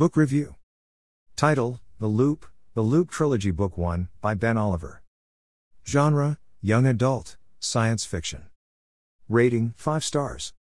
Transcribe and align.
Book 0.00 0.16
Review 0.16 0.54
Title 1.36 1.78
The 1.98 2.06
Loop, 2.06 2.46
The 2.72 2.80
Loop 2.80 3.10
Trilogy 3.10 3.50
Book 3.50 3.76
1, 3.76 4.08
by 4.22 4.32
Ben 4.32 4.56
Oliver. 4.56 5.02
Genre 5.86 6.38
Young 6.62 6.86
Adult, 6.86 7.36
Science 7.58 8.06
Fiction. 8.06 8.44
Rating 9.28 9.74
5 9.76 10.02
stars. 10.02 10.54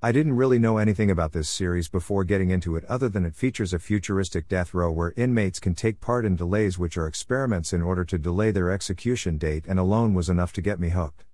I 0.00 0.10
didn't 0.10 0.36
really 0.36 0.58
know 0.58 0.78
anything 0.78 1.10
about 1.10 1.32
this 1.32 1.50
series 1.50 1.88
before 1.88 2.24
getting 2.24 2.48
into 2.48 2.74
it 2.76 2.86
other 2.86 3.10
than 3.10 3.26
it 3.26 3.34
features 3.34 3.74
a 3.74 3.78
futuristic 3.78 4.48
death 4.48 4.72
row 4.72 4.90
where 4.90 5.12
inmates 5.18 5.60
can 5.60 5.74
take 5.74 6.00
part 6.00 6.24
in 6.24 6.34
delays 6.34 6.78
which 6.78 6.96
are 6.96 7.06
experiments 7.06 7.74
in 7.74 7.82
order 7.82 8.06
to 8.06 8.16
delay 8.16 8.52
their 8.52 8.70
execution 8.70 9.36
date 9.36 9.66
and 9.68 9.78
alone 9.78 10.14
was 10.14 10.30
enough 10.30 10.54
to 10.54 10.62
get 10.62 10.80
me 10.80 10.88
hooked. 10.88 11.26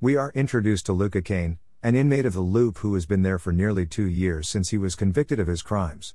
We 0.00 0.16
are 0.16 0.32
introduced 0.34 0.86
to 0.86 0.92
Luka 0.92 1.22
Kane, 1.22 1.60
an 1.84 1.94
inmate 1.94 2.26
of 2.26 2.32
the 2.32 2.40
loop 2.40 2.78
who 2.78 2.94
has 2.94 3.06
been 3.06 3.22
there 3.22 3.38
for 3.38 3.52
nearly 3.52 3.86
two 3.86 4.08
years 4.08 4.48
since 4.48 4.70
he 4.70 4.76
was 4.76 4.96
convicted 4.96 5.38
of 5.38 5.46
his 5.46 5.62
crimes. 5.62 6.14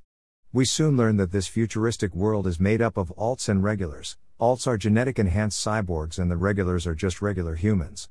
We 0.56 0.64
soon 0.64 0.96
learn 0.96 1.18
that 1.18 1.34
this 1.34 1.48
futuristic 1.48 2.16
world 2.16 2.48
is 2.48 2.62
made 2.62 2.82
up 2.82 2.96
of 2.96 3.12
alts 3.18 3.50
and 3.50 3.62
regulars. 3.62 4.16
Alts 4.40 4.66
are 4.68 4.78
genetic 4.78 5.20
enhanced 5.20 5.62
cyborgs 5.62 6.18
and 6.18 6.32
the 6.32 6.38
regulars 6.38 6.88
are 6.88 6.96
just 6.96 7.22
regular 7.22 7.56
humans. 7.56 8.08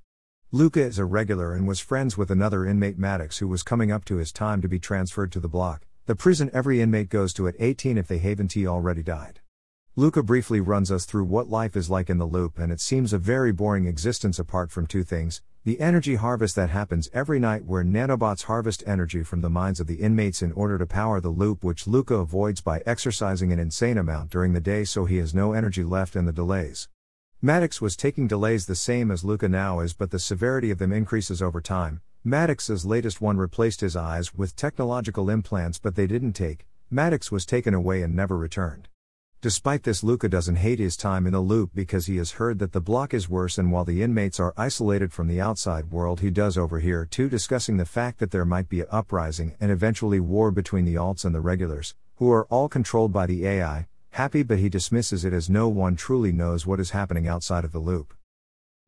Luka 0.53 0.83
is 0.83 0.99
a 0.99 1.07
regular 1.07 1.55
and 1.55 1.67
was 1.67 1.81
friends 1.81 2.19
with 2.19 2.31
another 2.31 2.67
inmate 2.67 2.99
Maddox 2.99 3.39
who 3.39 3.49
was 3.49 3.63
coming 3.63 3.91
up 3.91 4.05
to 4.05 4.17
his 4.17 4.31
time 4.31 4.61
to 4.61 4.69
be 4.69 4.79
transferred 4.79 5.33
to 5.33 5.41
the 5.41 5.49
block, 5.49 5.87
the 6.05 6.15
prison 6.15 6.51
every 6.53 6.83
inmate 6.83 7.09
goes 7.09 7.33
to 7.33 7.49
at 7.49 7.55
18 7.59 7.97
if 7.97 8.09
they 8.09 8.19
haven't 8.19 8.55
already 8.59 9.03
died. 9.03 9.41
Luka 9.97 10.25
briefly 10.25 10.61
runs 10.61 10.91
us 10.91 11.05
through 11.05 11.23
what 11.23 11.49
life 11.49 11.77
is 11.77 11.89
like 11.89 12.11
in 12.11 12.19
the 12.19 12.27
loop 12.27 12.59
and 12.59 12.73
it 12.73 12.81
seems 12.81 13.13
a 13.13 13.19
very 13.19 13.53
boring 13.53 13.87
existence 13.87 14.41
apart 14.41 14.73
from 14.73 14.89
two 14.89 15.05
things, 15.05 15.41
the 15.63 15.79
energy 15.79 16.17
harvest 16.17 16.57
that 16.57 16.69
happens 16.69 17.09
every 17.13 17.39
night 17.39 17.65
where 17.65 17.85
nanobots 17.85 18.43
harvest 18.43 18.83
energy 18.89 19.23
from 19.23 19.41
the 19.41 19.49
minds 19.49 19.79
of 19.79 19.87
the 19.87 19.95
inmates 19.95 20.43
in 20.43 20.51
order 20.55 20.79
to 20.79 20.85
power 20.85 21.21
the 21.21 21.29
loop 21.29 21.63
which 21.63 21.87
Luka 21.87 22.17
avoids 22.17 22.61
by 22.61 22.83
exercising 22.85 23.53
an 23.53 23.61
insane 23.61 23.97
amount 23.97 24.31
during 24.31 24.53
the 24.53 24.61
day 24.61 24.83
so 24.83 25.05
he 25.05 25.19
has 25.19 25.33
no 25.33 25.53
energy 25.53 25.85
left 25.85 26.17
and 26.17 26.27
the 26.27 26.33
delays. 26.33 26.89
Maddox 27.41 27.81
was 27.81 27.95
taking 27.95 28.27
delays 28.27 28.67
the 28.67 28.75
same 28.75 29.13
as 29.13 29.23
Luka 29.23 29.49
now 29.49 29.79
is, 29.79 29.93
but 29.93 30.11
the 30.11 30.19
severity 30.19 30.73
of 30.73 30.79
them 30.79 30.93
increases 30.93 31.41
over 31.41 31.61
time. 31.61 32.01
Maddox's 32.25 32.85
latest 32.85 33.21
one 33.21 33.37
replaced 33.37 33.81
his 33.81 33.95
eyes 33.95 34.35
with 34.35 34.57
technological 34.57 35.31
implants, 35.31 35.79
but 35.79 35.95
they 35.95 36.09
didn't 36.09 36.33
take. 36.33 36.67
Maddox 36.91 37.31
was 37.31 37.47
taken 37.47 37.75
away 37.75 38.03
and 38.03 38.17
never 38.17 38.37
returned. 38.37 38.89
Despite 39.45 39.83
this, 39.83 40.03
Luka 40.03 40.27
doesn't 40.31 40.57
hate 40.57 40.79
his 40.79 40.97
time 40.97 41.27
in 41.27 41.35
the 41.35 41.41
loop 41.41 41.73
because 41.75 42.07
he 42.07 42.17
has 42.17 42.41
heard 42.41 42.59
that 42.61 42.73
the 42.73 42.81
block 42.81 43.13
is 43.13 43.29
worse, 43.29 43.59
and 43.59 43.71
while 43.71 43.85
the 43.85 44.03
inmates 44.03 44.41
are 44.41 44.55
isolated 44.57 45.13
from 45.13 45.29
the 45.29 45.39
outside 45.39 45.91
world, 45.91 46.21
he 46.21 46.31
does 46.31 46.57
overhear 46.57 47.05
too 47.05 47.29
discussing 47.29 47.77
the 47.77 47.85
fact 47.85 48.21
that 48.21 48.31
there 48.31 48.47
might 48.47 48.71
be 48.71 48.81
a 48.81 48.87
uprising 48.87 49.55
and 49.61 49.71
eventually 49.71 50.19
war 50.19 50.51
between 50.51 50.87
the 50.87 50.95
alts 50.95 51.27
and 51.27 51.35
the 51.35 51.43
regulars, 51.43 51.95
who 52.17 52.33
are 52.33 52.47
all 52.47 52.71
controlled 52.71 53.13
by 53.13 53.27
the 53.27 53.47
AI, 53.47 53.87
happy 54.13 54.43
but 54.43 54.61
he 54.61 54.71
dismisses 54.71 55.27
it 55.27 55.35
as 55.35 55.51
no 55.51 55.69
one 55.69 55.95
truly 55.95 56.33
knows 56.33 56.67
what 56.67 56.81
is 56.81 56.93
happening 56.93 57.29
outside 57.29 57.67
of 57.67 57.73
the 57.73 57.79
loop. 57.79 58.15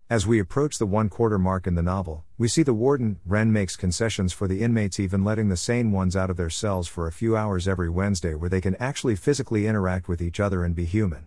As 0.09 0.25
we 0.25 0.39
approach 0.39 0.79
the 0.79 0.87
one 0.87 1.09
quarter 1.09 1.37
mark 1.37 1.67
in 1.67 1.75
the 1.75 1.83
novel, 1.83 2.25
we 2.39 2.47
see 2.47 2.63
the 2.63 2.73
warden, 2.73 3.19
Wren 3.27 3.53
makes 3.53 3.75
concessions 3.75 4.33
for 4.33 4.47
the 4.47 4.63
inmates, 4.63 5.01
even 5.01 5.25
letting 5.25 5.49
the 5.49 5.57
sane 5.57 5.91
ones 5.91 6.15
out 6.15 6.31
of 6.31 6.37
their 6.37 6.49
cells 6.49 6.87
for 6.87 7.09
a 7.09 7.13
few 7.13 7.37
hours 7.37 7.67
every 7.67 7.91
Wednesday 7.91 8.33
where 8.35 8.49
they 8.49 8.61
can 8.61 8.77
actually 8.77 9.17
physically 9.17 9.67
interact 9.67 10.07
with 10.07 10.23
each 10.23 10.39
other 10.39 10.65
and 10.65 10.77
be 10.77 10.85
human. 10.85 11.27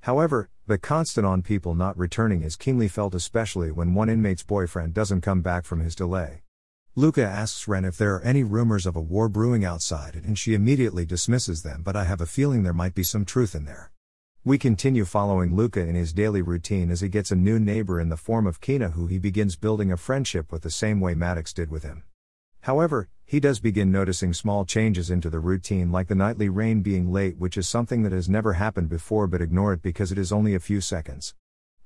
However, 0.00 0.50
the 0.66 0.76
constant 0.76 1.24
on 1.24 1.42
people 1.42 1.76
not 1.76 1.96
returning 1.96 2.42
is 2.42 2.56
keenly 2.56 2.88
felt, 2.88 3.14
especially 3.14 3.70
when 3.70 3.94
one 3.94 4.08
inmate's 4.08 4.42
boyfriend 4.42 4.92
doesn't 4.92 5.20
come 5.20 5.40
back 5.40 5.64
from 5.64 5.78
his 5.78 5.94
delay. 5.94 6.42
Luka 6.96 7.24
asks 7.24 7.68
Wren 7.68 7.84
if 7.84 7.96
there 7.96 8.16
are 8.16 8.22
any 8.22 8.42
rumors 8.42 8.86
of 8.86 8.96
a 8.96 9.00
war 9.00 9.28
brewing 9.28 9.64
outside, 9.64 10.16
and 10.16 10.36
she 10.36 10.52
immediately 10.52 11.06
dismisses 11.06 11.62
them, 11.62 11.82
but 11.84 11.94
I 11.94 12.02
have 12.02 12.20
a 12.20 12.26
feeling 12.26 12.64
there 12.64 12.72
might 12.72 12.96
be 12.96 13.04
some 13.04 13.24
truth 13.24 13.54
in 13.54 13.66
there. 13.66 13.92
We 14.46 14.58
continue 14.58 15.04
following 15.04 15.56
Luka 15.56 15.80
in 15.80 15.96
his 15.96 16.12
daily 16.12 16.40
routine 16.40 16.92
as 16.92 17.00
he 17.00 17.08
gets 17.08 17.32
a 17.32 17.34
new 17.34 17.58
neighbor 17.58 18.00
in 18.00 18.10
the 18.10 18.16
form 18.16 18.46
of 18.46 18.60
Kina, 18.60 18.90
who 18.90 19.08
he 19.08 19.18
begins 19.18 19.56
building 19.56 19.90
a 19.90 19.96
friendship 19.96 20.52
with 20.52 20.62
the 20.62 20.70
same 20.70 21.00
way 21.00 21.14
Maddox 21.14 21.52
did 21.52 21.68
with 21.68 21.82
him. 21.82 22.04
However, 22.60 23.08
he 23.24 23.40
does 23.40 23.58
begin 23.58 23.90
noticing 23.90 24.32
small 24.32 24.64
changes 24.64 25.10
into 25.10 25.28
the 25.28 25.40
routine, 25.40 25.90
like 25.90 26.06
the 26.06 26.14
nightly 26.14 26.48
rain 26.48 26.80
being 26.80 27.10
late, 27.10 27.38
which 27.38 27.56
is 27.56 27.68
something 27.68 28.04
that 28.04 28.12
has 28.12 28.28
never 28.28 28.52
happened 28.52 28.88
before, 28.88 29.26
but 29.26 29.42
ignore 29.42 29.72
it 29.72 29.82
because 29.82 30.12
it 30.12 30.18
is 30.18 30.30
only 30.30 30.54
a 30.54 30.60
few 30.60 30.80
seconds. 30.80 31.34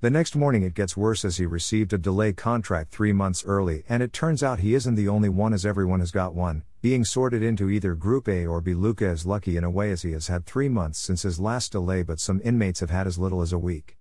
The 0.03 0.11
next 0.11 0.37
morning 0.37 0.63
it 0.63 0.75
gets 0.75 0.99
worse 0.99 1.25
as 1.25 1.39
he 1.39 1.47
received 1.47 1.95
a 1.95 1.99
delay 1.99 2.35
contract 2.35 2.91
three 2.91 3.15
months 3.15 3.43
early, 3.43 3.85
and 3.89 4.03
it 4.03 4.13
turns 4.13 4.43
out 4.43 4.61
he 4.61 4.75
isn't 4.75 4.97
the 4.97 5.09
only 5.09 5.31
one 5.31 5.55
as 5.55 5.65
everyone 5.65 6.01
has 6.01 6.11
got 6.11 6.35
one, 6.35 6.65
being 6.83 7.05
sorted 7.05 7.43
into 7.43 7.69
either 7.69 7.95
Group 7.95 8.27
A 8.27 8.47
or 8.47 8.63
B. 8.63 8.73
Luka 8.73 9.07
is 9.07 9.27
lucky 9.27 9.59
in 9.59 9.65
a 9.65 9.71
way 9.71 9.91
as 9.91 10.01
he 10.01 10.13
has 10.13 10.29
had 10.29 10.47
three 10.47 10.69
months 10.69 10.99
since 10.99 11.23
his 11.23 11.39
last 11.39 11.73
delay, 11.73 12.03
but 12.03 12.19
some 12.19 12.41
inmates 12.43 12.81
have 12.81 12.89
had 12.89 13.07
as 13.07 13.19
little 13.19 13.43
as 13.43 13.53
a 13.53 13.59
week. 13.59 13.99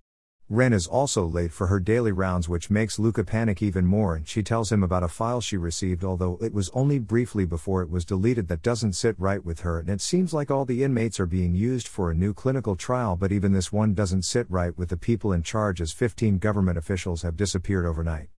Wren 0.48 0.72
is 0.72 0.86
also 0.86 1.26
late 1.26 1.52
for 1.52 1.66
her 1.66 1.78
daily 1.78 2.10
rounds, 2.10 2.48
which 2.48 2.70
makes 2.70 2.98
Luka 2.98 3.22
panic 3.22 3.62
even 3.62 3.84
more, 3.84 4.16
and 4.16 4.26
she 4.26 4.42
tells 4.42 4.72
him 4.72 4.82
about 4.82 5.02
a 5.02 5.08
file 5.08 5.42
she 5.42 5.58
received, 5.58 6.02
although 6.02 6.38
it 6.40 6.54
was 6.54 6.70
only 6.70 6.98
briefly 6.98 7.44
before 7.44 7.82
it 7.82 7.90
was 7.90 8.06
deleted, 8.06 8.48
that 8.48 8.62
doesn't 8.62 8.94
sit 8.94 9.14
right 9.18 9.44
with 9.44 9.60
her. 9.60 9.78
And 9.78 9.90
it 9.90 10.00
seems 10.00 10.32
like 10.32 10.50
all 10.50 10.64
the 10.64 10.82
inmates 10.82 11.20
are 11.20 11.26
being 11.26 11.54
used 11.54 11.86
for 11.86 12.10
a 12.10 12.16
new 12.16 12.32
clinical 12.32 12.76
trial, 12.76 13.14
but 13.14 13.30
even 13.30 13.52
this 13.52 13.70
one 13.70 13.92
doesn't 13.92 14.22
sit 14.22 14.46
right 14.50 14.76
with 14.76 14.88
the 14.88 14.96
people 14.96 15.34
in 15.34 15.42
charge, 15.42 15.82
as 15.82 15.92
15 15.92 16.38
government 16.38 16.78
officials 16.78 17.22
have 17.22 17.36
disappeared 17.36 17.84
overnight. 17.84 18.30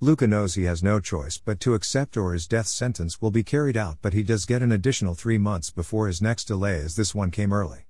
Luka 0.00 0.26
knows 0.26 0.54
he 0.54 0.64
has 0.64 0.82
no 0.82 1.00
choice 1.00 1.38
but 1.38 1.58
to 1.58 1.72
accept, 1.72 2.18
or 2.18 2.34
his 2.34 2.46
death 2.46 2.66
sentence 2.66 3.22
will 3.22 3.30
be 3.30 3.42
carried 3.42 3.78
out, 3.78 3.96
but 4.02 4.12
he 4.12 4.22
does 4.22 4.44
get 4.44 4.60
an 4.60 4.70
additional 4.70 5.14
three 5.14 5.38
months 5.38 5.70
before 5.70 6.06
his 6.06 6.20
next 6.20 6.44
delay, 6.44 6.76
as 6.80 6.96
this 6.96 7.14
one 7.14 7.30
came 7.30 7.50
early. 7.50 7.86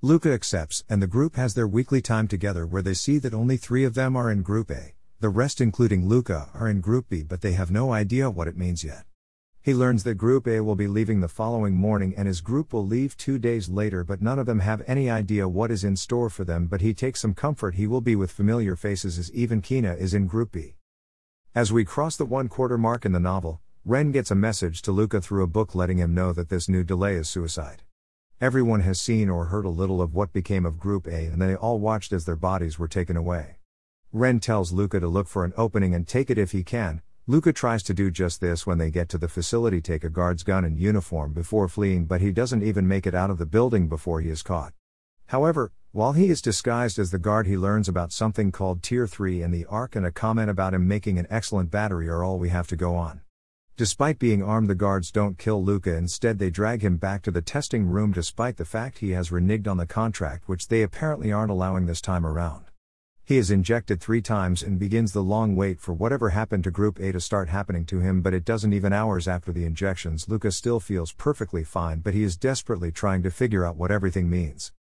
Luka 0.00 0.32
accepts, 0.32 0.84
and 0.88 1.02
the 1.02 1.08
group 1.08 1.34
has 1.34 1.54
their 1.54 1.66
weekly 1.66 2.00
time 2.00 2.28
together 2.28 2.64
where 2.64 2.80
they 2.80 2.94
see 2.94 3.18
that 3.18 3.34
only 3.34 3.56
three 3.56 3.82
of 3.82 3.94
them 3.94 4.14
are 4.14 4.30
in 4.30 4.42
Group 4.42 4.70
A. 4.70 4.94
The 5.18 5.30
rest, 5.30 5.60
including 5.60 6.06
Luka, 6.06 6.48
are 6.54 6.68
in 6.68 6.80
Group 6.80 7.08
B, 7.08 7.24
but 7.24 7.40
they 7.40 7.54
have 7.54 7.72
no 7.72 7.92
idea 7.92 8.30
what 8.30 8.46
it 8.46 8.56
means 8.56 8.84
yet. 8.84 9.04
He 9.60 9.74
learns 9.74 10.04
that 10.04 10.14
Group 10.14 10.46
A 10.46 10.60
will 10.60 10.76
be 10.76 10.86
leaving 10.86 11.18
the 11.18 11.26
following 11.26 11.74
morning 11.74 12.14
and 12.16 12.28
his 12.28 12.40
group 12.40 12.72
will 12.72 12.86
leave 12.86 13.16
two 13.16 13.36
days 13.36 13.68
later, 13.68 14.04
but 14.04 14.22
none 14.22 14.38
of 14.38 14.46
them 14.46 14.60
have 14.60 14.84
any 14.86 15.10
idea 15.10 15.48
what 15.48 15.72
is 15.72 15.82
in 15.82 15.96
store 15.96 16.30
for 16.30 16.44
them. 16.44 16.68
But 16.68 16.82
he 16.82 16.94
takes 16.94 17.20
some 17.20 17.34
comfort 17.34 17.74
he 17.74 17.88
will 17.88 18.00
be 18.00 18.14
with 18.14 18.30
familiar 18.30 18.76
faces 18.76 19.18
as 19.18 19.32
even 19.32 19.60
Kina 19.60 19.94
is 19.94 20.14
in 20.14 20.28
Group 20.28 20.52
B. 20.52 20.76
As 21.54 21.72
we 21.72 21.84
cross 21.84 22.14
the 22.16 22.26
one 22.26 22.48
quarter 22.48 22.76
mark 22.76 23.06
in 23.06 23.12
the 23.12 23.18
novel, 23.18 23.60
Wren 23.84 24.12
gets 24.12 24.30
a 24.30 24.34
message 24.34 24.82
to 24.82 24.92
Luka 24.92 25.20
through 25.20 25.42
a 25.42 25.48
book 25.48 25.74
letting 25.74 25.96
him 25.96 26.14
know 26.14 26.32
that 26.32 26.50
this 26.50 26.68
new 26.68 26.84
delay 26.84 27.14
is 27.14 27.28
suicide. 27.28 27.82
Everyone 28.38 28.80
has 28.80 29.00
seen 29.00 29.30
or 29.30 29.46
heard 29.46 29.64
a 29.64 29.70
little 29.70 30.02
of 30.02 30.14
what 30.14 30.32
became 30.32 30.66
of 30.66 30.78
Group 30.78 31.06
A, 31.06 31.24
and 31.24 31.40
they 31.40 31.56
all 31.56 31.80
watched 31.80 32.12
as 32.12 32.26
their 32.26 32.36
bodies 32.36 32.78
were 32.78 32.86
taken 32.86 33.16
away. 33.16 33.56
Wren 34.12 34.40
tells 34.40 34.72
Luka 34.72 35.00
to 35.00 35.08
look 35.08 35.26
for 35.26 35.42
an 35.42 35.54
opening 35.56 35.94
and 35.94 36.06
take 36.06 36.28
it 36.30 36.38
if 36.38 36.52
he 36.52 36.62
can. 36.62 37.00
Luka 37.26 37.52
tries 37.52 37.82
to 37.84 37.94
do 37.94 38.10
just 38.10 38.42
this 38.42 38.66
when 38.66 38.76
they 38.76 38.90
get 38.90 39.08
to 39.08 39.18
the 39.18 39.26
facility, 39.26 39.80
take 39.80 40.04
a 40.04 40.10
guard's 40.10 40.42
gun 40.42 40.66
and 40.66 40.78
uniform 40.78 41.32
before 41.32 41.66
fleeing, 41.66 42.04
but 42.04 42.20
he 42.20 42.30
doesn't 42.30 42.62
even 42.62 42.86
make 42.86 43.06
it 43.06 43.14
out 43.14 43.30
of 43.30 43.38
the 43.38 43.46
building 43.46 43.88
before 43.88 44.20
he 44.20 44.28
is 44.28 44.42
caught. 44.42 44.74
However, 45.28 45.72
while 45.92 46.14
he 46.14 46.30
is 46.30 46.40
disguised 46.40 46.98
as 46.98 47.10
the 47.10 47.18
guard, 47.18 47.46
he 47.46 47.58
learns 47.58 47.86
about 47.86 48.12
something 48.12 48.50
called 48.50 48.82
Tier 48.82 49.06
3 49.06 49.42
and 49.42 49.52
the 49.52 49.66
Ark, 49.66 49.94
and 49.94 50.06
a 50.06 50.10
comment 50.10 50.48
about 50.48 50.72
him 50.72 50.88
making 50.88 51.18
an 51.18 51.26
excellent 51.28 51.70
battery 51.70 52.08
are 52.08 52.24
all 52.24 52.38
we 52.38 52.48
have 52.48 52.66
to 52.68 52.76
go 52.76 52.94
on. 52.94 53.20
Despite 53.76 54.18
being 54.18 54.42
armed, 54.42 54.70
the 54.70 54.74
guards 54.74 55.10
don't 55.10 55.36
kill 55.36 55.62
Luka, 55.62 55.94
instead, 55.94 56.38
they 56.38 56.48
drag 56.48 56.80
him 56.80 56.96
back 56.96 57.20
to 57.22 57.30
the 57.30 57.42
testing 57.42 57.86
room 57.86 58.10
despite 58.10 58.56
the 58.56 58.64
fact 58.64 58.98
he 58.98 59.10
has 59.10 59.28
reneged 59.28 59.68
on 59.68 59.76
the 59.76 59.86
contract, 59.86 60.48
which 60.48 60.68
they 60.68 60.82
apparently 60.82 61.30
aren't 61.30 61.50
allowing 61.50 61.84
this 61.84 62.00
time 62.00 62.24
around. 62.24 62.64
He 63.26 63.36
is 63.36 63.50
injected 63.50 64.00
three 64.00 64.22
times 64.22 64.62
and 64.62 64.78
begins 64.78 65.12
the 65.12 65.22
long 65.22 65.54
wait 65.54 65.78
for 65.78 65.92
whatever 65.92 66.30
happened 66.30 66.64
to 66.64 66.70
Group 66.70 66.98
A 67.00 67.12
to 67.12 67.20
start 67.20 67.50
happening 67.50 67.84
to 67.86 68.00
him, 68.00 68.22
but 68.22 68.32
it 68.32 68.46
doesn't 68.46 68.72
even 68.72 68.94
hours 68.94 69.28
after 69.28 69.52
the 69.52 69.66
injections. 69.66 70.26
Luka 70.26 70.50
still 70.50 70.80
feels 70.80 71.12
perfectly 71.12 71.64
fine, 71.64 72.00
but 72.00 72.14
he 72.14 72.22
is 72.22 72.38
desperately 72.38 72.90
trying 72.90 73.22
to 73.22 73.30
figure 73.30 73.66
out 73.66 73.76
what 73.76 73.90
everything 73.90 74.30
means. 74.30 74.72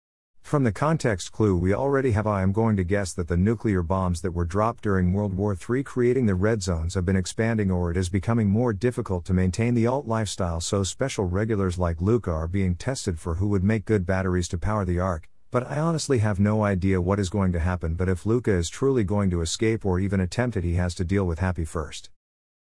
From 0.47 0.63
the 0.63 0.71
context 0.71 1.33
clue 1.33 1.57
we 1.57 1.73
already 1.73 2.11
have, 2.11 2.25
I 2.25 2.41
am 2.41 2.53
going 2.53 2.77
to 2.77 2.85
guess 2.85 3.11
that 3.11 3.27
the 3.27 3.35
nuclear 3.35 3.83
bombs 3.83 4.21
that 4.21 4.31
were 4.31 4.45
dropped 4.45 4.81
during 4.81 5.11
World 5.11 5.33
War 5.33 5.53
III 5.53 5.83
creating 5.83 6.25
the 6.25 6.35
red 6.35 6.63
zones 6.63 6.93
have 6.93 7.03
been 7.03 7.17
expanding, 7.17 7.69
or 7.69 7.91
it 7.91 7.97
is 7.97 8.07
becoming 8.07 8.49
more 8.49 8.71
difficult 8.71 9.25
to 9.25 9.33
maintain 9.33 9.73
the 9.73 9.87
alt 9.87 10.07
lifestyle, 10.07 10.61
so 10.61 10.83
special 10.83 11.25
regulars 11.25 11.77
like 11.77 11.99
Luka 11.99 12.31
are 12.31 12.47
being 12.47 12.75
tested 12.75 13.19
for 13.19 13.35
who 13.35 13.49
would 13.49 13.61
make 13.65 13.83
good 13.83 14.05
batteries 14.05 14.47
to 14.47 14.57
power 14.57 14.85
the 14.85 15.01
Ark. 15.01 15.27
But 15.51 15.69
I 15.69 15.79
honestly 15.79 16.19
have 16.19 16.39
no 16.39 16.63
idea 16.63 17.01
what 17.01 17.19
is 17.19 17.29
going 17.29 17.51
to 17.51 17.59
happen. 17.59 17.95
But 17.95 18.07
if 18.07 18.25
Luka 18.25 18.51
is 18.51 18.69
truly 18.69 19.03
going 19.03 19.29
to 19.31 19.41
escape 19.41 19.85
or 19.85 19.99
even 19.99 20.21
attempt 20.21 20.55
it, 20.55 20.63
he 20.63 20.75
has 20.75 20.95
to 20.95 21.03
deal 21.03 21.27
with 21.27 21.39
Happy 21.39 21.65
first. 21.65 22.09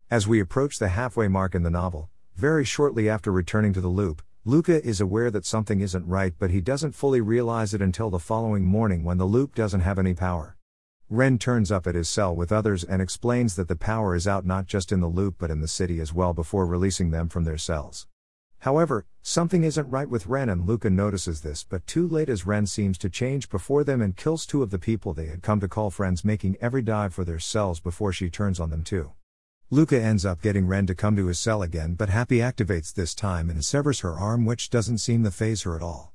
As 0.09 0.25
we 0.25 0.39
approach 0.39 0.79
the 0.79 0.87
halfway 0.87 1.27
mark 1.27 1.53
in 1.53 1.63
the 1.63 1.69
novel, 1.69 2.09
very 2.33 2.63
shortly 2.63 3.09
after 3.09 3.29
returning 3.29 3.73
to 3.73 3.81
the 3.81 3.89
loop, 3.89 4.21
Luka 4.47 4.81
is 4.87 5.01
aware 5.01 5.29
that 5.29 5.45
something 5.45 5.81
isn't 5.81 6.07
right, 6.07 6.33
but 6.39 6.51
he 6.51 6.61
doesn't 6.61 6.93
fully 6.93 7.19
realize 7.19 7.73
it 7.73 7.81
until 7.81 8.09
the 8.09 8.17
following 8.17 8.63
morning 8.63 9.03
when 9.03 9.17
the 9.17 9.25
loop 9.25 9.53
doesn't 9.53 9.81
have 9.81 9.99
any 9.99 10.13
power. 10.13 10.55
Wren 11.09 11.37
turns 11.37 11.69
up 11.69 11.85
at 11.85 11.95
his 11.95 12.07
cell 12.07 12.33
with 12.33 12.53
others 12.53 12.81
and 12.85 13.01
explains 13.01 13.57
that 13.57 13.67
the 13.67 13.75
power 13.75 14.15
is 14.15 14.25
out 14.25 14.45
not 14.45 14.65
just 14.65 14.93
in 14.93 15.01
the 15.01 15.09
loop 15.09 15.35
but 15.37 15.51
in 15.51 15.59
the 15.59 15.67
city 15.67 15.99
as 15.99 16.13
well 16.13 16.33
before 16.33 16.65
releasing 16.65 17.11
them 17.11 17.27
from 17.27 17.43
their 17.43 17.57
cells. 17.57 18.07
However, 18.59 19.05
something 19.21 19.65
isn't 19.65 19.89
right 19.89 20.09
with 20.09 20.27
Wren 20.27 20.47
and 20.47 20.65
Luka 20.65 20.89
notices 20.89 21.41
this 21.41 21.65
but 21.65 21.85
too 21.85 22.07
late 22.07 22.29
as 22.29 22.47
Wren 22.47 22.65
seems 22.67 22.97
to 22.99 23.09
change 23.09 23.49
before 23.49 23.83
them 23.83 24.01
and 24.01 24.15
kills 24.15 24.45
two 24.45 24.63
of 24.63 24.69
the 24.69 24.79
people 24.79 25.13
they 25.13 25.25
had 25.25 25.43
come 25.43 25.59
to 25.59 25.67
call 25.67 25.89
friends 25.89 26.23
making 26.23 26.55
every 26.61 26.81
dive 26.81 27.13
for 27.13 27.25
their 27.25 27.37
cells 27.37 27.81
before 27.81 28.13
she 28.13 28.29
turns 28.29 28.61
on 28.61 28.69
them 28.69 28.85
too. 28.85 29.11
Luka 29.69 30.01
ends 30.01 30.25
up 30.25 30.41
getting 30.41 30.65
Wren 30.65 30.87
to 30.87 30.95
come 30.95 31.17
to 31.17 31.25
his 31.25 31.37
cell 31.39 31.61
again 31.61 31.95
but 31.95 32.07
Happy 32.07 32.37
activates 32.37 32.93
this 32.93 33.13
time 33.13 33.49
and 33.49 33.65
severs 33.65 33.99
her 33.99 34.13
arm 34.13 34.45
which 34.45 34.69
doesn't 34.69 34.99
seem 34.99 35.25
to 35.25 35.31
phase 35.31 35.63
her 35.63 35.75
at 35.75 35.81
all. 35.81 36.13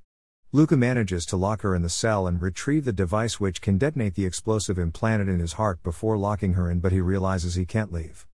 Luka 0.53 0.75
manages 0.75 1.27
to 1.27 1.37
lock 1.37 1.61
her 1.61 1.75
in 1.75 1.83
the 1.83 1.91
cell 1.91 2.27
and 2.27 2.41
retrieve 2.41 2.87
the 2.87 2.95
device 2.95 3.41
which 3.41 3.61
can 3.61 3.77
detonate 3.77 4.15
the 4.15 4.25
explosive 4.25 4.79
implanted 4.79 5.29
in 5.29 5.39
his 5.39 5.55
heart 5.55 5.83
before 5.83 6.17
locking 6.17 6.55
her 6.55 6.71
in 6.71 6.81
but 6.81 6.93
he 6.93 7.03
realizes 7.03 7.55
he 7.55 7.67
can't 7.67 7.93
leave. 7.93 8.27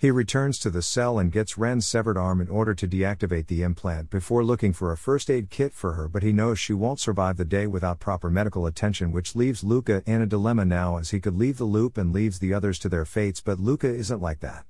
He 0.00 0.10
returns 0.10 0.58
to 0.60 0.70
the 0.70 0.80
cell 0.80 1.18
and 1.18 1.30
gets 1.30 1.58
Wren's 1.58 1.86
severed 1.86 2.16
arm 2.16 2.40
in 2.40 2.48
order 2.48 2.74
to 2.74 2.88
deactivate 2.88 3.48
the 3.48 3.60
implant 3.60 4.08
before 4.08 4.42
looking 4.42 4.72
for 4.72 4.90
a 4.90 4.96
first 4.96 5.28
aid 5.28 5.50
kit 5.50 5.74
for 5.74 5.92
her, 5.92 6.08
but 6.08 6.22
he 6.22 6.32
knows 6.32 6.58
she 6.58 6.72
won't 6.72 6.98
survive 6.98 7.36
the 7.36 7.44
day 7.44 7.66
without 7.66 8.00
proper 8.00 8.30
medical 8.30 8.64
attention, 8.64 9.12
which 9.12 9.36
leaves 9.36 9.62
Luka 9.62 10.02
in 10.06 10.22
a 10.22 10.26
dilemma 10.26 10.64
now 10.64 10.96
as 10.96 11.10
he 11.10 11.20
could 11.20 11.36
leave 11.36 11.58
the 11.58 11.66
loop 11.66 11.98
and 11.98 12.14
leaves 12.14 12.38
the 12.38 12.54
others 12.54 12.78
to 12.78 12.88
their 12.88 13.04
fates, 13.04 13.42
but 13.42 13.60
Luka 13.60 13.88
isn't 13.88 14.22
like 14.22 14.40
that. 14.40 14.64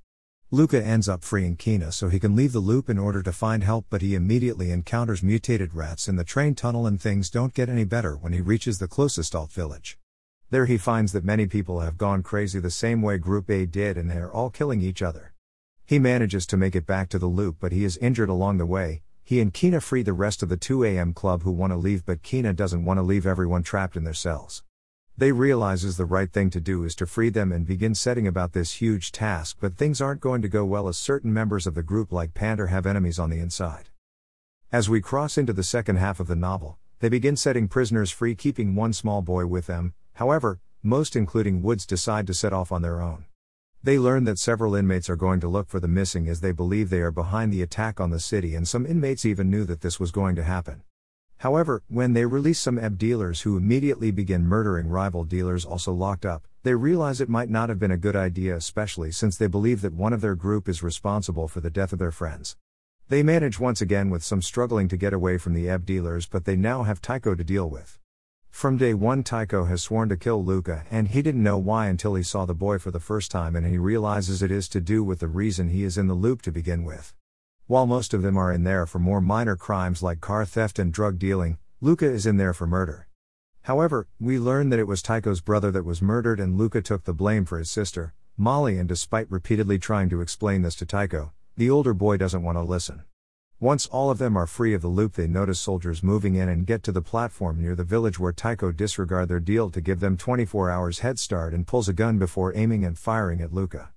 Luka 0.51 0.85
ends 0.85 1.09
up 1.09 1.23
freeing 1.23 1.55
Kina 1.55 1.93
so 1.93 2.09
he 2.09 2.19
can 2.19 2.35
leave 2.35 2.51
the 2.51 2.59
loop 2.59 2.91
in 2.91 2.99
order 2.99 3.23
to 3.23 3.31
find 3.31 3.63
help, 3.63 3.87
but 3.89 4.03
he 4.03 4.17
immediately 4.17 4.73
encounters 4.73 5.23
mutated 5.23 5.75
rats 5.75 6.09
in 6.09 6.17
the 6.17 6.25
train 6.25 6.57
tunnel, 6.57 6.89
and 6.89 7.01
things 7.01 7.31
don't 7.31 7.55
get 7.55 7.69
any 7.69 7.85
better 7.85 8.17
when 8.17 8.33
he 8.33 8.41
reaches 8.41 8.81
the 8.81 8.89
closest 8.89 9.37
alt 9.37 9.53
village. 9.53 10.00
There 10.51 10.67
he 10.67 10.79
finds 10.79 11.13
that 11.13 11.25
many 11.25 11.47
people 11.47 11.79
have 11.79 11.97
gone 11.97 12.25
crazy 12.25 12.59
the 12.59 12.73
same 12.73 13.03
way 13.03 13.19
Group 13.19 13.49
A 13.49 13.67
did 13.67 13.97
and 13.97 14.11
they 14.11 14.17
are 14.17 14.33
all 14.33 14.51
killing 14.51 14.81
each 14.81 15.01
other. 15.01 15.33
He 15.87 16.01
manages 16.01 16.45
to 16.47 16.57
make 16.57 16.75
it 16.75 16.87
back 16.87 17.09
to 17.11 17.21
the 17.21 17.27
loop 17.27 17.59
but 17.61 17.71
he 17.71 17.85
is 17.85 17.97
injured 17.99 18.29
along 18.29 18.59
the 18.59 18.67
way. 18.67 19.03
He 19.23 19.41
and 19.41 19.55
Kina 19.55 19.81
free 19.81 20.03
the 20.03 20.13
rest 20.13 20.43
of 20.43 20.49
the 20.49 20.57
2am 20.57 21.15
club 21.15 21.45
who 21.45 21.53
want 21.53 21.73
to 21.73 21.77
leave 21.77 22.05
but 22.05 22.25
Kina 22.25 22.53
doesn't 22.53 22.85
want 22.85 22.99
to 22.99 23.03
leave 23.03 23.29
everyone 23.29 23.63
trapped 23.63 23.97
in 23.97 24.03
their 24.03 24.13
cells. 24.13 24.65
They 25.17 25.31
realizes 25.31 25.97
the 25.97 26.05
right 26.05 26.33
thing 26.33 26.51
to 26.51 26.61
do 26.61 26.83
is 26.83 26.97
to 26.97 27.07
free 27.07 27.29
them 27.29 27.53
and 27.53 27.65
begin 27.65 27.95
setting 27.95 28.27
about 28.27 28.53
this 28.53 28.81
huge 28.81 29.13
task 29.13 29.59
but 29.61 29.77
things 29.77 30.01
aren't 30.01 30.21
going 30.21 30.43
to 30.43 30.49
go 30.49 30.65
well 30.65 30.89
as 30.89 30.99
certain 30.99 31.33
members 31.33 31.65
of 31.69 31.77
the 31.77 31.85
group 31.85 32.11
like 32.11 32.35
Pander 32.35 32.67
have 32.67 32.87
enemies 32.87 33.21
on 33.21 33.31
the 33.31 33.39
inside. 33.39 33.91
As 34.73 34.89
we 34.89 35.01
cross 35.01 35.39
into 35.39 35.53
the 35.53 35.63
second 35.63 35.99
half 35.99 36.19
of 36.19 36.27
the 36.27 36.35
novel, 36.35 36.79
they 36.99 37.09
begin 37.09 37.37
setting 37.37 37.69
prisoners 37.69 38.11
free 38.11 38.35
keeping 38.35 38.75
one 38.75 38.93
small 38.93 39.23
boy 39.23 39.47
with 39.47 39.67
them, 39.67 39.95
However, 40.21 40.61
most 40.83 41.17
including 41.17 41.63
Woods 41.63 41.87
decide 41.87 42.27
to 42.27 42.35
set 42.35 42.53
off 42.53 42.71
on 42.71 42.83
their 42.83 43.01
own. 43.01 43.25
They 43.83 43.99
learn 43.99 44.25
that 44.25 44.39
several 44.39 44.75
inmates 44.75 45.09
are 45.09 45.17
going 45.17 45.41
to 45.41 45.49
look 45.49 45.71
for 45.71 45.81
the 45.81 45.89
missing 45.89 46.29
as 46.29 46.43
they 46.43 46.53
believe 46.53 46.91
they 46.91 47.01
are 47.01 47.11
behind 47.11 47.51
the 47.51 47.63
attack 47.63 47.99
on 47.99 48.11
the 48.11 48.21
city, 48.21 48.55
and 48.55 48.69
some 48.69 48.85
inmates 48.85 49.25
even 49.25 49.49
knew 49.49 49.65
that 49.65 49.81
this 49.81 49.99
was 49.99 50.11
going 50.11 50.37
to 50.37 50.43
happen. 50.43 50.83
However, 51.39 51.83
when 51.89 52.13
they 52.13 52.27
release 52.27 52.61
some 52.61 52.79
ebb 52.79 52.99
dealers 52.99 53.41
who 53.41 53.57
immediately 53.57 54.11
begin 54.11 54.45
murdering 54.45 54.91
rival 54.91 55.25
dealers 55.25 55.65
also 55.65 55.91
locked 55.91 56.27
up, 56.27 56.47
they 56.65 56.75
realize 56.75 57.23
it 57.23 57.31
might 57.31 57.49
not 57.49 57.71
have 57.71 57.79
been 57.79 57.91
a 57.91 57.97
good 57.97 58.15
idea, 58.15 58.55
especially 58.57 59.11
since 59.13 59.39
they 59.39 59.47
believe 59.47 59.81
that 59.81 59.95
one 59.95 60.13
of 60.13 60.21
their 60.21 60.35
group 60.35 60.69
is 60.69 60.83
responsible 60.83 61.49
for 61.49 61.63
the 61.63 61.71
death 61.71 61.95
of 61.95 61.99
their 61.99 62.13
friends. 62.13 62.59
They 63.09 63.23
manage 63.23 63.59
once 63.59 63.81
again 63.81 64.11
with 64.11 64.23
some 64.23 64.43
struggling 64.43 64.87
to 64.89 64.99
get 64.99 65.15
away 65.15 65.39
from 65.39 65.55
the 65.55 65.71
ebb 65.71 65.87
dealers, 65.87 66.27
but 66.27 66.45
they 66.45 66.57
now 66.57 66.83
have 66.83 67.01
Tycho 67.01 67.35
to 67.35 67.43
deal 67.43 67.71
with. 67.71 67.99
From 68.51 68.77
day 68.77 68.93
one, 68.93 69.23
Tycho 69.23 69.65
has 69.65 69.83
sworn 69.83 70.11
to 70.11 70.17
kill 70.17 70.45
Luka, 70.45 70.85
and 70.91 71.09
he 71.09 71.23
didn't 71.23 71.43
know 71.43 71.57
why 71.57 71.87
until 71.87 72.15
he 72.15 72.23
saw 72.23 72.45
the 72.45 72.55
boy 72.55 72.79
for 72.79 72.91
the 72.91 73.01
first 73.01 73.31
time, 73.31 73.57
and 73.57 73.67
he 73.67 73.79
realizes 73.79 74.43
it 74.43 74.51
is 74.51 74.69
to 74.69 74.81
do 74.81 75.03
with 75.03 75.21
the 75.21 75.29
reason 75.29 75.69
he 75.69 75.83
is 75.83 75.97
in 75.97 76.09
the 76.09 76.15
loop 76.15 76.43
to 76.43 76.53
begin 76.53 76.85
with. 76.85 77.15
While 77.67 77.87
most 77.87 78.13
of 78.13 78.21
them 78.21 78.37
are 78.37 78.53
in 78.53 78.65
there 78.65 78.85
for 78.85 78.99
more 78.99 79.21
minor 79.21 79.57
crimes 79.57 80.03
like 80.03 80.21
car 80.21 80.45
theft 80.45 80.79
and 80.79 80.93
drug 80.93 81.19
dealing, 81.19 81.59
Luka 81.81 82.05
is 82.05 82.27
in 82.27 82.37
there 82.37 82.53
for 82.53 82.67
murder. 82.67 83.07
However, 83.63 84.09
we 84.19 84.39
learn 84.39 84.69
that 84.71 84.79
it 84.79 84.87
was 84.87 85.01
Tycho's 85.01 85.41
brother 85.41 85.71
that 85.71 85.85
was 85.85 86.03
murdered, 86.03 86.41
and 86.41 86.59
Luka 86.59 86.83
took 86.83 87.05
the 87.05 87.15
blame 87.15 87.45
for 87.45 87.59
his 87.59 87.71
sister, 87.71 88.13
Molly, 88.37 88.77
and 88.79 88.89
despite 88.89 89.31
repeatedly 89.31 89.79
trying 89.79 90.09
to 90.11 90.21
explain 90.21 90.63
this 90.63 90.75
to 90.75 90.87
Tycho, 90.87 91.33
the 91.57 91.71
older 91.71 91.95
boy 91.95 92.17
doesn't 92.17 92.43
want 92.43 92.59
to 92.59 92.63
listen. 92.63 93.05
Once 93.63 93.85
all 93.89 94.11
of 94.11 94.17
them 94.17 94.39
are 94.39 94.47
free 94.47 94.73
of 94.73 94.81
the 94.81 94.89
loop, 94.89 95.13
they 95.13 95.27
notice 95.27 95.61
soldiers 95.61 96.03
moving 96.03 96.35
in 96.35 96.49
and 96.49 96.67
get 96.67 96.83
to 96.83 96.91
the 96.91 97.03
platform 97.03 97.61
near 97.61 97.75
the 97.75 97.85
village 97.85 98.19
where 98.19 98.33
Tycho 98.33 98.73
disregard 98.73 99.29
their 99.29 99.39
deal 99.39 99.69
to 99.69 99.83
give 99.83 100.01
them 100.01 100.17
24 100.17 100.71
hours 100.71 101.01
head 101.01 101.19
start 101.19 101.53
and 101.53 101.67
pulls 101.67 101.87
a 101.87 101.93
gun 101.93 102.19
before 102.19 102.57
aiming 102.57 102.87
and 102.87 102.99
firing 102.99 103.43
at 103.43 103.53
Luka. 103.53 103.91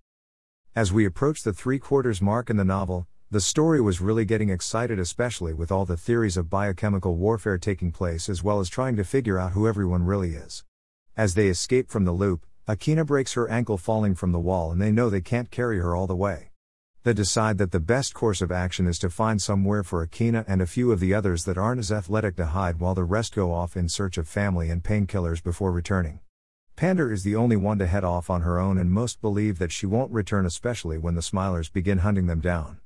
As 0.76 0.92
we 0.92 1.06
approach 1.06 1.44
the 1.44 1.54
three 1.54 1.80
quarters 1.80 2.22
mark 2.22 2.50
in 2.50 2.58
the 2.58 2.66
novel, 2.66 3.08
the 3.32 3.40
story 3.40 3.80
was 3.80 4.02
really 4.02 4.26
getting 4.26 4.50
excited, 4.50 5.00
especially 5.00 5.54
with 5.54 5.72
all 5.72 5.86
the 5.86 5.96
theories 5.96 6.36
of 6.36 6.50
biochemical 6.50 7.16
warfare 7.16 7.58
taking 7.58 7.94
place, 7.94 8.28
as 8.28 8.44
well 8.44 8.60
as 8.60 8.68
trying 8.68 8.98
to 8.98 9.06
figure 9.06 9.40
out 9.40 9.54
who 9.54 9.66
everyone 9.66 10.04
really 10.04 10.32
is. 10.32 10.66
As 11.16 11.36
they 11.36 11.48
escape 11.48 11.90
from 11.90 12.04
the 12.04 12.12
loop, 12.12 12.46
Akina 12.68 13.06
breaks 13.06 13.32
her 13.34 13.50
ankle 13.50 13.78
falling 13.78 14.14
from 14.14 14.34
the 14.34 14.40
wall, 14.40 14.74
and 14.74 14.82
they 14.82 14.92
know 14.92 15.10
they 15.10 15.22
can't 15.22 15.50
carry 15.50 15.80
her 15.80 15.96
all 15.96 16.06
the 16.06 16.18
way. 16.18 16.50
They 17.04 17.14
decide 17.14 17.58
that 17.58 17.72
the 17.72 17.82
best 17.82 18.14
course 18.14 18.42
of 18.42 18.50
action 18.50 18.88
is 18.88 18.98
to 19.00 19.10
find 19.10 19.42
somewhere 19.42 19.84
for 19.84 20.08
Akina 20.08 20.46
and 20.48 20.62
a 20.62 20.66
few 20.66 20.94
of 20.94 21.02
the 21.02 21.14
others 21.14 21.44
that 21.44 21.58
aren't 21.58 21.80
as 21.80 21.92
athletic 21.92 22.38
to 22.38 22.46
hide 22.46 22.80
while 22.80 22.96
the 22.96 23.04
rest 23.04 23.36
go 23.36 23.52
off 23.52 23.76
in 23.76 23.90
search 23.90 24.18
of 24.18 24.26
family 24.26 24.70
and 24.70 24.86
painkillers 24.86 25.44
before 25.44 25.74
returning. 25.74 26.22
Pander 26.78 27.12
is 27.12 27.24
the 27.24 27.36
only 27.36 27.58
one 27.58 27.78
to 27.80 27.88
head 27.88 28.06
off 28.06 28.30
on 28.30 28.42
her 28.44 28.58
own, 28.58 28.78
and 28.78 28.90
most 28.90 29.20
believe 29.20 29.60
that 29.60 29.74
she 29.74 29.86
won't 29.86 30.14
return, 30.14 30.46
especially 30.46 30.98
when 30.98 31.16
the 31.16 31.22
Smilers 31.22 31.72
begin 31.72 31.98
hunting 31.98 32.28
them 32.28 32.40
down. 32.40 32.78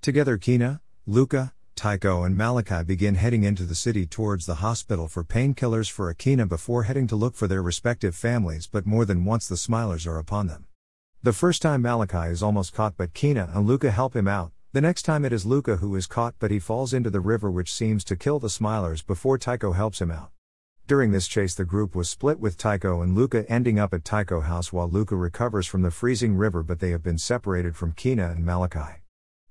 Together, 0.00 0.38
Kina, 0.38 0.80
Luka, 1.06 1.52
Tycho, 1.76 2.22
and 2.24 2.38
Malachi 2.38 2.82
begin 2.84 3.16
heading 3.16 3.44
into 3.44 3.64
the 3.64 3.74
city 3.74 4.06
towards 4.06 4.46
the 4.46 4.56
hospital 4.56 5.08
for 5.08 5.22
painkillers 5.22 5.90
for 5.90 6.12
Akina 6.12 6.48
before 6.48 6.84
heading 6.84 7.06
to 7.06 7.16
look 7.16 7.34
for 7.34 7.46
their 7.46 7.62
respective 7.62 8.16
families, 8.16 8.66
but 8.66 8.86
more 8.86 9.04
than 9.04 9.26
once 9.26 9.46
the 9.46 9.56
Smilers 9.56 10.06
are 10.06 10.18
upon 10.18 10.46
them. 10.46 10.67
The 11.20 11.32
first 11.32 11.62
time 11.62 11.82
Malachi 11.82 12.30
is 12.30 12.44
almost 12.44 12.72
caught, 12.72 12.96
but 12.96 13.12
Kina 13.12 13.50
and 13.52 13.66
Luka 13.66 13.90
help 13.90 14.14
him 14.14 14.28
out. 14.28 14.52
The 14.72 14.80
next 14.80 15.02
time 15.02 15.24
it 15.24 15.32
is 15.32 15.44
Luka 15.44 15.78
who 15.78 15.96
is 15.96 16.06
caught, 16.06 16.36
but 16.38 16.52
he 16.52 16.60
falls 16.60 16.94
into 16.94 17.10
the 17.10 17.18
river, 17.18 17.50
which 17.50 17.72
seems 17.74 18.04
to 18.04 18.14
kill 18.14 18.38
the 18.38 18.46
Smilers 18.46 19.04
before 19.04 19.36
Tycho 19.36 19.72
helps 19.72 20.00
him 20.00 20.12
out. 20.12 20.30
During 20.86 21.10
this 21.10 21.26
chase, 21.26 21.56
the 21.56 21.64
group 21.64 21.96
was 21.96 22.08
split 22.08 22.38
with 22.38 22.56
Tycho 22.56 23.02
and 23.02 23.16
Luka 23.16 23.44
ending 23.50 23.80
up 23.80 23.92
at 23.92 24.04
Tycho 24.04 24.42
House 24.42 24.72
while 24.72 24.88
Luka 24.88 25.16
recovers 25.16 25.66
from 25.66 25.82
the 25.82 25.90
freezing 25.90 26.36
river, 26.36 26.62
but 26.62 26.78
they 26.78 26.90
have 26.90 27.02
been 27.02 27.18
separated 27.18 27.74
from 27.74 27.92
Kina 27.92 28.30
and 28.30 28.46
Malachi. 28.46 29.02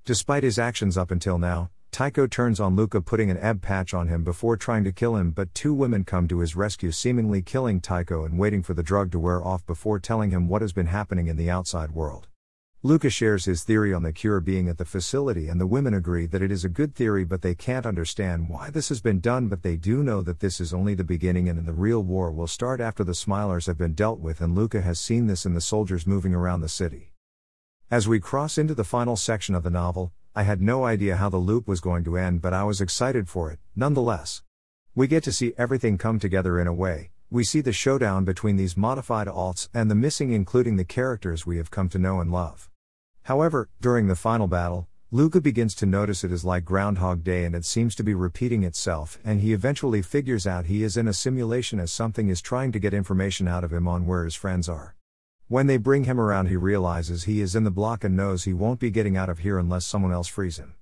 Despite 0.06 0.44
his 0.44 0.58
actions 0.58 0.96
up 0.96 1.10
until 1.10 1.36
now, 1.36 1.68
Tycho 1.98 2.28
turns 2.28 2.60
on 2.60 2.76
Luka 2.76 3.00
putting 3.00 3.28
an 3.28 3.38
ebb 3.38 3.60
patch 3.60 3.92
on 3.92 4.06
him 4.06 4.22
before 4.22 4.56
trying 4.56 4.84
to 4.84 4.92
kill 4.92 5.16
him, 5.16 5.32
but 5.32 5.52
two 5.52 5.74
women 5.74 6.04
come 6.04 6.28
to 6.28 6.38
his 6.38 6.54
rescue, 6.54 6.92
seemingly 6.92 7.42
killing 7.42 7.80
Tycho 7.80 8.24
and 8.24 8.38
waiting 8.38 8.62
for 8.62 8.72
the 8.72 8.84
drug 8.84 9.10
to 9.10 9.18
wear 9.18 9.44
off 9.44 9.66
before 9.66 9.98
telling 9.98 10.30
him 10.30 10.46
what 10.46 10.62
has 10.62 10.72
been 10.72 10.86
happening 10.86 11.26
in 11.26 11.36
the 11.36 11.50
outside 11.50 11.90
world. 11.90 12.28
Luka 12.84 13.10
shares 13.10 13.46
his 13.46 13.64
theory 13.64 13.92
on 13.92 14.04
the 14.04 14.12
cure 14.12 14.38
being 14.38 14.68
at 14.68 14.78
the 14.78 14.84
facility, 14.84 15.48
and 15.48 15.60
the 15.60 15.66
women 15.66 15.92
agree 15.92 16.26
that 16.26 16.40
it 16.40 16.52
is 16.52 16.64
a 16.64 16.68
good 16.68 16.94
theory, 16.94 17.24
but 17.24 17.42
they 17.42 17.56
can't 17.56 17.84
understand 17.84 18.48
why 18.48 18.70
this 18.70 18.90
has 18.90 19.00
been 19.00 19.18
done. 19.18 19.48
But 19.48 19.64
they 19.64 19.76
do 19.76 20.04
know 20.04 20.22
that 20.22 20.38
this 20.38 20.60
is 20.60 20.72
only 20.72 20.94
the 20.94 21.02
beginning, 21.02 21.48
and 21.48 21.66
the 21.66 21.72
real 21.72 22.04
war 22.04 22.30
will 22.30 22.46
start 22.46 22.80
after 22.80 23.02
the 23.02 23.10
Smilers 23.10 23.66
have 23.66 23.76
been 23.76 23.94
dealt 23.94 24.20
with, 24.20 24.40
and 24.40 24.54
Luka 24.54 24.82
has 24.82 25.00
seen 25.00 25.26
this 25.26 25.44
in 25.44 25.54
the 25.54 25.60
soldiers 25.60 26.06
moving 26.06 26.32
around 26.32 26.60
the 26.60 26.68
city. 26.68 27.10
As 27.90 28.06
we 28.06 28.20
cross 28.20 28.56
into 28.56 28.74
the 28.74 28.84
final 28.84 29.16
section 29.16 29.56
of 29.56 29.64
the 29.64 29.70
novel, 29.70 30.12
I 30.34 30.42
had 30.42 30.60
no 30.60 30.84
idea 30.84 31.16
how 31.16 31.28
the 31.28 31.36
loop 31.38 31.66
was 31.66 31.80
going 31.80 32.04
to 32.04 32.16
end, 32.16 32.40
but 32.42 32.52
I 32.52 32.64
was 32.64 32.80
excited 32.80 33.28
for 33.28 33.50
it, 33.50 33.58
nonetheless. 33.74 34.42
We 34.94 35.06
get 35.06 35.24
to 35.24 35.32
see 35.32 35.54
everything 35.58 35.98
come 35.98 36.18
together 36.18 36.60
in 36.60 36.66
a 36.66 36.72
way, 36.72 37.10
we 37.30 37.44
see 37.44 37.60
the 37.60 37.72
showdown 37.72 38.24
between 38.24 38.56
these 38.56 38.74
modified 38.74 39.26
alts 39.26 39.68
and 39.74 39.90
the 39.90 39.94
missing, 39.94 40.32
including 40.32 40.76
the 40.76 40.84
characters 40.84 41.44
we 41.44 41.58
have 41.58 41.70
come 41.70 41.90
to 41.90 41.98
know 41.98 42.20
and 42.20 42.32
love. 42.32 42.70
However, 43.24 43.68
during 43.82 44.06
the 44.06 44.16
final 44.16 44.46
battle, 44.46 44.88
Luka 45.10 45.40
begins 45.40 45.74
to 45.74 45.86
notice 45.86 46.24
it 46.24 46.32
is 46.32 46.44
like 46.44 46.64
Groundhog 46.64 47.22
Day 47.22 47.44
and 47.44 47.54
it 47.54 47.66
seems 47.66 47.94
to 47.96 48.02
be 48.02 48.14
repeating 48.14 48.62
itself, 48.62 49.18
and 49.24 49.40
he 49.40 49.52
eventually 49.52 50.00
figures 50.00 50.46
out 50.46 50.66
he 50.66 50.82
is 50.82 50.96
in 50.96 51.06
a 51.06 51.12
simulation 51.12 51.78
as 51.78 51.92
something 51.92 52.28
is 52.28 52.40
trying 52.40 52.72
to 52.72 52.78
get 52.78 52.94
information 52.94 53.46
out 53.46 53.64
of 53.64 53.72
him 53.72 53.86
on 53.86 54.06
where 54.06 54.24
his 54.24 54.34
friends 54.34 54.68
are. 54.68 54.94
When 55.50 55.66
they 55.66 55.78
bring 55.78 56.04
him 56.04 56.20
around, 56.20 56.48
he 56.48 56.56
realizes 56.56 57.24
he 57.24 57.40
is 57.40 57.56
in 57.56 57.64
the 57.64 57.70
block 57.70 58.04
and 58.04 58.14
knows 58.14 58.44
he 58.44 58.52
won't 58.52 58.78
be 58.78 58.90
getting 58.90 59.16
out 59.16 59.30
of 59.30 59.38
here 59.38 59.58
unless 59.58 59.86
someone 59.86 60.12
else 60.12 60.28
frees 60.28 60.58
him. 60.58 60.74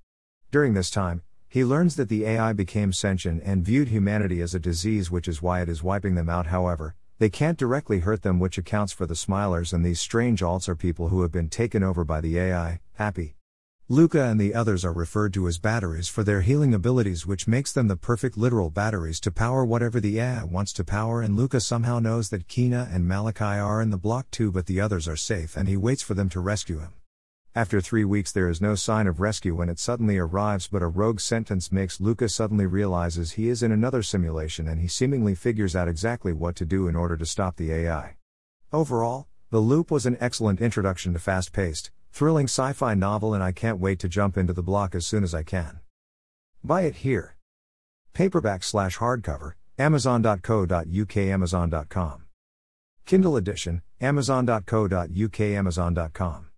During 0.51 0.73
this 0.73 0.89
time, 0.89 1.21
he 1.47 1.63
learns 1.63 1.95
that 1.95 2.09
the 2.09 2.25
AI 2.25 2.51
became 2.51 2.91
sentient 2.91 3.41
and 3.45 3.63
viewed 3.63 3.87
humanity 3.87 4.41
as 4.41 4.53
a 4.53 4.59
disease, 4.59 5.09
which 5.09 5.29
is 5.29 5.41
why 5.41 5.61
it 5.61 5.69
is 5.69 5.83
wiping 5.83 6.15
them 6.15 6.27
out. 6.27 6.47
However, 6.47 6.95
they 7.17 7.29
can't 7.29 7.57
directly 7.57 7.99
hurt 7.99 8.23
them, 8.23 8.39
which 8.41 8.57
accounts 8.57 8.91
for 8.91 9.05
the 9.05 9.15
smilers, 9.15 9.71
and 9.71 9.85
these 9.85 10.01
strange 10.01 10.41
alts 10.41 10.67
are 10.67 10.75
people 10.75 11.07
who 11.07 11.21
have 11.21 11.31
been 11.31 11.47
taken 11.47 11.81
over 11.81 12.03
by 12.03 12.19
the 12.19 12.37
AI, 12.37 12.81
happy. 12.95 13.36
Luka 13.89 14.21
and 14.21 14.37
the 14.37 14.53
others 14.53 14.83
are 14.83 14.91
referred 14.91 15.33
to 15.33 15.47
as 15.47 15.59
batteries 15.59 16.09
for 16.09 16.21
their 16.21 16.41
healing 16.41 16.73
abilities, 16.73 17.25
which 17.25 17.47
makes 17.47 17.71
them 17.71 17.87
the 17.87 17.95
perfect 17.95 18.35
literal 18.35 18.69
batteries 18.69 19.17
to 19.21 19.31
power 19.31 19.63
whatever 19.63 20.01
the 20.01 20.19
AI 20.19 20.43
wants 20.43 20.73
to 20.73 20.83
power. 20.83 21.21
And 21.21 21.37
Luka 21.37 21.61
somehow 21.61 21.99
knows 21.99 22.27
that 22.27 22.49
Kina 22.49 22.89
and 22.91 23.07
Malachi 23.07 23.45
are 23.45 23.81
in 23.81 23.89
the 23.89 23.97
block 23.97 24.29
too, 24.29 24.51
but 24.51 24.65
the 24.65 24.81
others 24.81 25.07
are 25.07 25.15
safe 25.15 25.55
and 25.55 25.69
he 25.69 25.77
waits 25.77 26.01
for 26.01 26.15
them 26.15 26.27
to 26.31 26.41
rescue 26.41 26.79
him. 26.79 26.95
After 27.55 27.79
three 27.79 28.03
weeks, 28.03 28.33
there 28.33 28.49
is 28.49 28.59
no 28.59 28.75
sign 28.75 29.07
of 29.07 29.21
rescue 29.21 29.55
when 29.55 29.69
it 29.69 29.79
suddenly 29.79 30.17
arrives, 30.17 30.67
but 30.67 30.81
a 30.81 30.87
rogue 30.87 31.21
sentence 31.21 31.71
makes 31.71 32.01
Luka 32.01 32.27
suddenly 32.27 32.65
realizes 32.65 33.31
he 33.31 33.47
is 33.47 33.63
in 33.63 33.71
another 33.71 34.03
simulation 34.03 34.67
and 34.67 34.81
he 34.81 34.89
seemingly 34.89 35.33
figures 35.33 35.77
out 35.77 35.87
exactly 35.87 36.33
what 36.33 36.57
to 36.57 36.65
do 36.65 36.89
in 36.89 36.97
order 36.97 37.15
to 37.15 37.25
stop 37.25 37.55
the 37.55 37.71
AI. 37.71 38.17
Overall, 38.73 39.29
The 39.49 39.59
Loop 39.59 39.91
was 39.91 40.05
an 40.05 40.17
excellent 40.19 40.59
introduction 40.59 41.13
to 41.13 41.19
fast 41.19 41.53
paced, 41.53 41.91
thrilling 42.17 42.47
sci 42.47 42.73
fi 42.73 42.95
novel, 42.95 43.35
and 43.35 43.43
I 43.43 43.51
can't 43.51 43.79
wait 43.79 43.99
to 43.99 44.09
jump 44.09 44.37
into 44.37 44.51
the 44.51 44.63
block 44.63 44.95
as 44.95 45.05
soon 45.05 45.23
as 45.23 45.35
I 45.35 45.43
can. 45.43 45.79
Buy 46.63 46.81
it 46.81 46.95
here. 46.97 47.37
Paperback 48.13 48.63
slash 48.63 48.97
hardcover, 48.97 49.51
Amazon.co.uk, 49.77 51.17
Amazon.com. 51.17 52.23
Kindle 53.05 53.37
edition, 53.37 53.83
Amazon.co.uk, 54.01 55.39
Amazon.com. 55.39 56.47